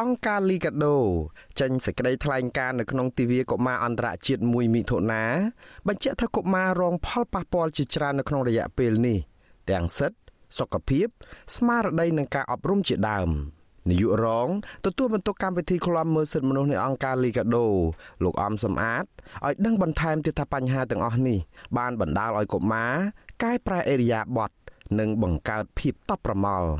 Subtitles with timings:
[0.00, 0.98] អង្គការលីកាដូ
[1.60, 5.24] ចេញសេចក្តីថ្លែងការណ៍នៅក្នុងទិវាកុមារអន្តរជាតិមួយមិថុនា
[5.88, 9.18] បញ្ជាក់ថាកុមាររងផលប៉ះពាល់ជាច្រើននៅក្នុងរយៈពេលនេះ
[9.70, 10.18] ទាំងសិទ្ធិ
[10.58, 11.06] សុខភាព
[11.56, 13.28] ស្មារតីនិងការអប់រំជាដើម
[13.88, 14.48] នាយករង
[14.86, 17.66] ទទួលបន្ទុកកម្មវិធីឃ្លាំមើលសិទ្ធិមនុស្សនៃអង្គការលីកាដូ
[18.24, 19.04] លោកអំសំអាត
[19.44, 21.38] ឲ្យដឹងបន្ថែមទៀតថាបញ្ហាទាំងអស់នេះ
[21.78, 22.92] បានបណ្ដាលឲ្យកុមារ
[23.42, 24.50] កែប្រែអេរិយាបថ
[24.98, 26.70] និងបង្កើតភាពតប់ប្រមល់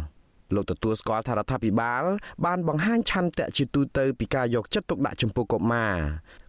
[0.54, 2.02] លោកទទួលស្គាល់ថារដ្ឋាភិបាល
[2.44, 5.94] បានបង្ហាញឆន្ទៈជាទូទៅពីការយកចិត្តទុកដាក់ចំពោះកុមារ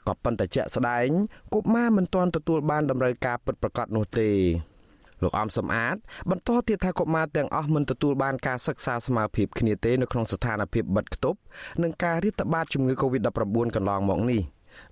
[0.08, 1.08] ក៏ប៉ុន្តែជាក់ស្ដែង
[1.54, 4.30] កុមារមិនទាន់ទទួលបានតម្រូវការពិតប្រាកដនោះទេ
[5.24, 5.96] លោកអំសំអាត
[6.30, 11.40] បន្តទៀតថាកុមារទាំងអស់មិនទទួលបានការសិក្សាស្មើភាពគ្នាទេនៅក្នុងស្ថានភាពបិទគប់
[11.84, 14.42] និងការរាតត្បាតជំងឺ Covid-19 កន្លងមកនេះ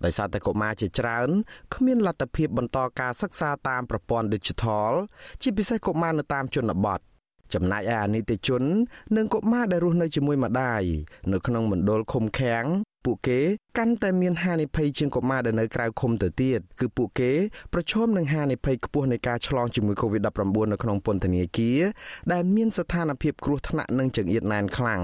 [0.04, 1.30] ដោយសារតែកុមារជាច្រើន
[1.76, 4.92] គ្មានលទ្ធភាពបន្តការសិក្សាតាមប្រព័ន្ធ Digital
[5.42, 7.00] ជាពិសេសកុមារនៅតាមជនបទ
[7.54, 8.64] ចំណែកឯអានិតិជន
[9.18, 10.84] និងកុមារដែលរស់នៅជាមួយម្ដាយ
[11.34, 12.66] នៅក្នុងមណ្ឌលឃុំឃាំង
[13.06, 13.40] ពួកគេ
[13.78, 17.32] កាន់តែមានហានិភ័យជាងកុមារដែលនៅក្រៅឃុំទៅទៀតគឺពួកគេ
[17.74, 21.80] ប្រឈមនឹងហានិភ័យខ្ពស់នៃការឆ្លងជំងឺ Covid-19 នៅក្នុងពន្ធនាគារ
[22.32, 25.02] ដែលមានស្ថានភាពគ្រោះថ្នាក់និងចង្អៀតណែនខ្លាំង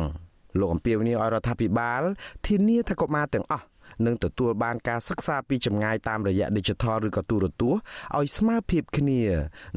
[0.59, 2.01] លោកអំពីវនីឲ្យរដ្ឋាភិបាល
[2.47, 3.65] ធានាថាកុមារទាំងអស់
[4.05, 7.81] នឹងទទួលបានការសិក្សាពីចម្ងាយតាមរយៈ Digital ឬក៏ទូរទស្សន៍
[8.17, 9.21] ឲ្យស្មើភាពគ្នា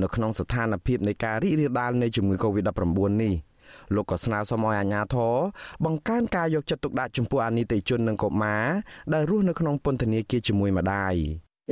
[0.02, 3.34] នៅក្នុងស្ថានភាពនៃការរីករាលដាលនៃជំងឺ Covid-19 នេះ
[3.94, 5.34] លោកក៏ស្នើសុំឲ្យអាជ្ញាធរ
[5.84, 8.64] បង្កើនការយកចិត្តទុកដាក់ចំពោះអានីតិជននិងកុមារ
[9.12, 11.14] ដែលរស់នៅក្នុងពន្ធនាគារជាមួយម្ដាយ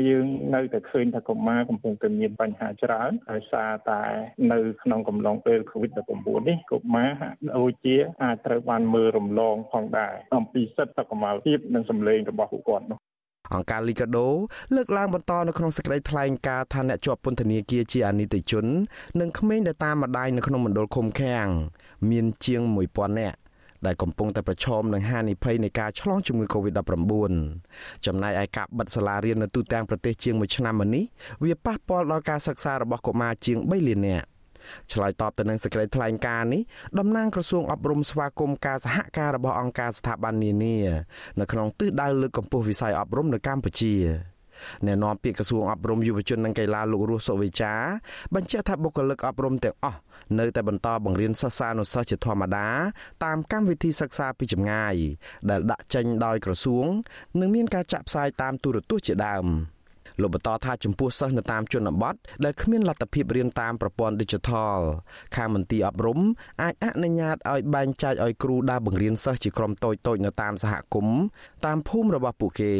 [0.08, 4.02] យើងនៅតែឃើញថាកុមារកំពុងតែមានបញ្ហាច្រើនដោយសារតែ
[4.52, 12.98] នៅក្នុងកំឡុងពេល COVID-19 នេះកុមារហាក់ដូចជាអាចត្រូវបានមើលរំលងផងដែរអំពីសិទ្ធិសុខុមាលភាពនិងសម្លេងរបស់ពួកគាត់នោះ
[13.54, 14.28] អង្គការលីកាដូ
[14.74, 18.66] លើកឡើងបន្តនៅក្នុងសេចក្តីថ្លែងការណ៍ថាអ្នកជាប់ពន្ធនាគារជាអនិច្ចជន
[19.20, 21.46] និងក្មេងដែលតាមម្ដាយនៅក្នុងមណ្ឌលឃុំឃាំង
[22.10, 23.38] មានជាង1000នាក់
[23.86, 27.34] ដែលកំពុងតែប្រឈមនឹងហានិភ័យនៃការឆ្លងជំងឺ Covid-19
[28.06, 31.04] ចំណែកឯការបិទសាលារៀននៅទូទាំងប្រទេសជាង1ឆ្នាំមកនេះ
[31.44, 34.26] វាប៉ះពាល់ដល់ការសិក្សារបស់កុមារជាង3លាននាក់
[34.92, 36.62] ឆ្លើយតបទៅនឹងសេចក្តីថ្លែងការណ៍នេះ
[36.98, 40.76] តំណាងក្រសួងអប់រំស្វាគមន៍ការសហការរបស់អង្គការស្ថាប័ននានា
[41.40, 43.94] នៅក្នុងទិសដៅលើកកម្ពស់វិស័យអប់រំនៅកម្ពុជា
[44.86, 47.74] អ្នកនាំពាក្យក្រសួងអប់រំយុវជននិងកីឡាលោករស់សុវិចា
[48.34, 49.98] បញ្ជាក់ថាបុគ្គលិកអប់រំទាំងអស់
[50.38, 52.68] នៅតែបន្តបង្រៀនសិស្សានុសិស្សជាធម្មតា
[53.24, 54.94] តាមកម្មវិធីសិក្សាពីចម្ងាយ
[55.50, 56.86] ដែលដាក់ចេញដោយក្រសួង
[57.40, 59.46] និងមានការចាក់ផ្សាយតាមទូរទស្សន៍ជាដើម។
[60.22, 62.14] លោកបន្តថាចំពោះសិស្សនៅតាមជនបទ
[62.44, 64.80] ដែលគ្មានលទ្ធភាពរៀនតាមប្រព័ន្ធ Digital
[65.36, 66.18] ខាងមន្ទីរអប់រំ
[66.62, 71.20] អាចអនុញ្ញាតឲ្យបែងចែកឲ្យគ្រូដើរបង្រៀនសិស្សជាក្រុមតូចៗនៅតាមសហគមន៍
[71.66, 72.74] តាមភូមិរបស់ពួកគេ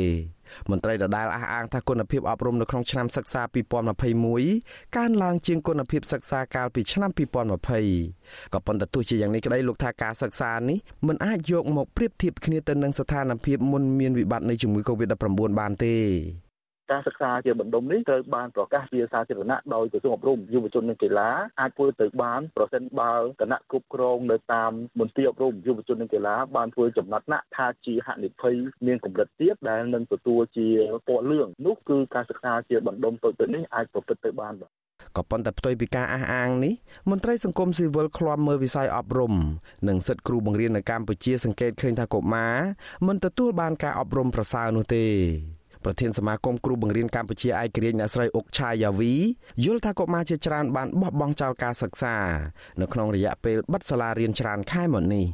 [0.71, 3.43] មន្ត្រីដដាលអះអាងថាគុណភាពអប់រំនៅក្នុងឆ្នាំសិក្សា
[4.19, 7.11] 2021កើនឡើងជាងគុណភាពសិក្សាកាលពីឆ្នាំ
[7.81, 15.95] 2020ក៏ប៉ុន្តែទោះជាយ៉ាងនេះក្តីលោកថាការសិក្សានេះមិនអាចយកមកប្រៀបធៀបគ្នាទៅនឹងស្ថានភាពមុនមានវិបត្តិនៃជំងឺ Covid-19 បានទេ
[16.91, 21.31] ការសិក្សាជាបណ្ដុំនេះត្រូវបានប្រកាសជាសាធារណៈដោយក្រសួងអប់រំយុវជននិងកីឡា
[21.61, 30.69] អាចធ្វើទៅបានប្រសិនបើគណៈគ្រប់គ្រងនៅតាមមន្ទីរអប់រំយុវជននិងកីឡាបានធ្វើចំណាត់ថ្នាក់ថាជាហនិភ័យមានកម្រិតទៀតដែលនឹងទទួលជា
[31.09, 34.73] ពណ៌លឿងនោះគឺការសិក្សាជាបណ្ដុំតូចៗនេះអាចប្រព្រឹត្តទៅបានបាទ
[35.17, 36.75] ក៏ប៉ុន្តែផ្ទុយពីការអះអាងនេះ
[37.11, 39.35] មន្ត្រីសង្គមស៊ីវិលឃ្លាំមើលវិស័យអប់រំ
[39.89, 42.57] និងសិទ្ធិគ្រូបង្រៀននៅកម្ពុជាសង្កេតឃើញថាកុមារ
[43.07, 45.05] មិនទទួលបានការអប់រំប្រសើរនោះទេ
[45.87, 49.13] ប្រធានសមាគមគ្រូបង្រៀនកម្ពុជាឯករាជ្យអ្នកស្រីអុកឆាយាវី
[49.65, 52.17] យល់ថាកុមារជាច្រើនបានបោះបង់ចោលការសិក្សា
[52.81, 55.27] នៅក្នុងរយៈពេលបិទសាលារៀនច្រើនខែមកនេះ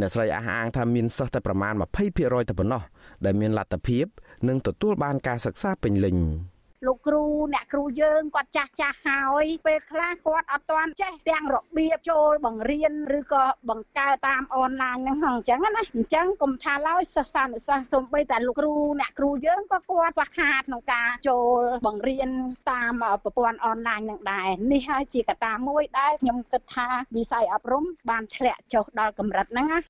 [0.00, 2.82] អ្នកស្រីអះអាងថាមានសិស្សតែប្រមាណ20%តែប៉ុណ្ណោះ
[3.24, 4.06] ដែលមានលទ្ធភាព
[4.48, 6.16] និងទទួលបានការសិក្សាពេញលេញ។
[6.84, 22.28] លោកគ្រូអ្នកគ្រូយើងគាត់ចាស់ចាស់ហើយពេលខ្លះគាត់អត់ទាន់ចេះទាំងរបៀបចូលបង្រៀនឬក៏បង្កើតតាមអនឡាញហ្នឹងអញ្ចឹងណាអញ្ចឹងកុំថាឡើយសិស្សានុសិស្សសូម្បីតែលោកគ្រូអ្នកគ្រូយើងក៏គាត់ខ្វះខាតក្នុងការចូលបង្រៀន
[22.70, 22.92] តាម
[23.24, 29.80] ប្រព័ន្ធអនឡាញនឹងដែរនេះហើយជាកត្តាមួយដែលខ្ញុំគិតថាវិស័យអប់រំបានធ្លាក់ចុះដល់កម្រិតហ្នឹងណា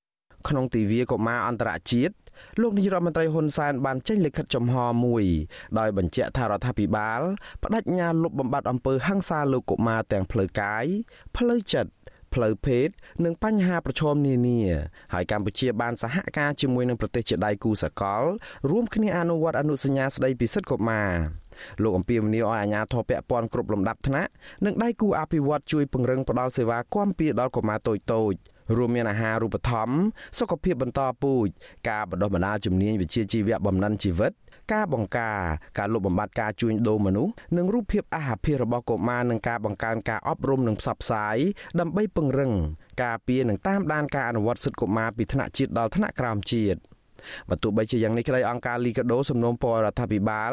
[0.49, 2.15] ក្នុងទិវាកុមារអន្តរជាតិ
[2.61, 4.75] លោកនាយរដ្ឋមន្ត្រីហ៊ុនសែនបានចេញលិខិតចំហ
[5.05, 5.25] មួយ
[5.79, 7.21] ដោយបញ្ជាក់ថារដ្ឋាភិបាល
[7.62, 10.85] បដិញ្ញាលុបបំបាត់អំពើហិង្សាលើកុមារទាំងផ្លូវកាយ
[11.37, 11.91] ផ្លូវចិត្ត
[12.35, 12.88] ផ្លូវភេទ
[13.25, 14.61] និងបញ្ហាប្រឈមនានា
[15.15, 18.23] ហើយកម្ពុជាបានសហការជាមួយនឹងប្រទេសជាដៃគូសកល
[18.71, 21.11] រួមគ្នាអនុវត្តអនុសញ្ញាស្តីពីសិទ្ធិកុមារ
[21.82, 24.31] លោកអំពីមនីឲ្យអាជ្ញាធរពាក់ព័ន្ធគ្រប់លំដាប់ថ្នាក់
[24.65, 27.94] និងដៃគូអភិវឌ្ឍជួយពង្រឹងផ្តល់សេវាគាំពារដល់កុមារតូ
[28.32, 29.97] ចៗ រួមមានអាហារូបត្ថម្ភ
[30.39, 31.49] សុខភាពបន្តពូជ
[31.89, 34.33] ការបណ្ដុះបណ្ដាលជំនាញវិជ្ជាជីវៈបំណិនជីវិត
[34.73, 35.39] ការបង្ការ
[35.79, 41.37] ការលុបបំបាត់ការជួញដូរមនុស្សនិងរូបភាពអាហាររបស់កុមារនិងការបង្កើនការអប់រំនិងផ្សព្វផ្សាយ
[41.81, 42.53] ដើម្បីពង្រឹង
[43.03, 46.79] ការពារនិងតាមដានការអនុវត្តសិទ្ធិកុមារពីថ្នាក់ជាតិដល់ថ្នាក់ក្រោមជាតិ
[47.49, 50.53] បើទោះបីជាយ៉ាងនេះក្តីអង្គការលីកាដូសំណូមពររដ្ឋាភិបាល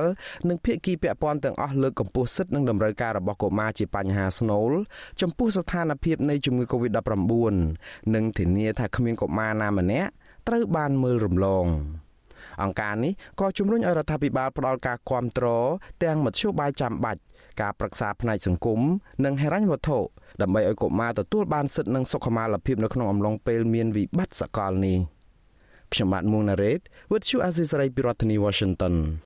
[0.49, 4.71] និងភាគីពាក់ព័ន្ធទាំងអស់លើកកម្ពស់សិទ្ធិនិងតម្រូវការរបស់កុមារជាបញ្ហាស្នូល
[5.21, 7.33] ចំពោះស្ថានភាពនៃជំងឺ Covid-19
[8.15, 10.09] និងធានាថាគ្មានកុមារណាម្នាក់
[10.47, 11.67] ត្រូវបានមើលរំលង
[12.61, 15.47] អង្គការនេះក៏ជំរុញឲ្យរដ្ឋាភិបាលផ្តល់ការគាំទ្រ
[16.03, 17.19] ទាំងមធ្យោបាយចាំបាច់
[17.61, 18.79] ការប្រឹក្សាផ្នែកសង្គម
[19.25, 19.99] និងហិរញ្ញវត្ថុ
[20.41, 24.97] ដើម្បីឲ្យកុមារទទួលបានសិទ្ធិនិងសុខុមាលភាពនៅក្នុងអំឡុងពេលមានវិបត្តិសកលនេះ
[25.92, 26.80] ខ្ញុំបាទមួងណារ៉េត
[27.10, 28.94] With you Aziz Saray ពីរដ្ឋធានី Washington